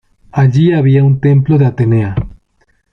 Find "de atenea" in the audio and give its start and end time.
1.59-2.15